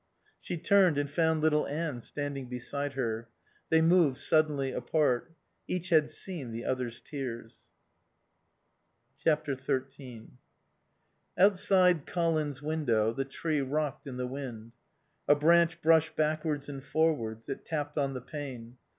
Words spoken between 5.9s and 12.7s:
seen the other's tears. xiii Outside Colin's